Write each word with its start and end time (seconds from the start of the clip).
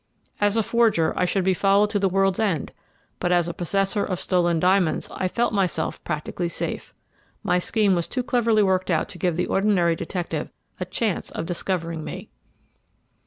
As 0.39 0.57
a 0.57 0.63
forger 0.63 1.13
I 1.15 1.25
should 1.25 1.43
be 1.43 1.53
followed 1.53 1.91
to 1.91 1.99
the 1.99 2.09
world's 2.09 2.39
end, 2.39 2.71
but 3.19 3.31
as 3.31 3.45
the 3.45 3.53
possessor 3.53 4.03
of 4.03 4.19
stolen 4.19 4.59
diamonds 4.59 5.07
I 5.11 5.27
felt 5.27 5.53
myself 5.53 6.03
practically 6.03 6.47
safe. 6.49 6.91
My 7.43 7.59
scheme 7.59 7.93
was 7.93 8.07
too 8.07 8.23
cleverly 8.23 8.63
worked 8.63 8.89
out 8.89 9.07
to 9.09 9.19
give 9.19 9.35
the 9.35 9.45
ordinary 9.45 9.95
detective 9.95 10.49
a 10.79 10.85
chance 10.85 11.29
of 11.29 11.45
discovering 11.45 12.03
me. 12.03 12.31